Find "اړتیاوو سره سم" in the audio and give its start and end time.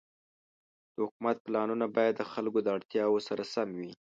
2.77-3.69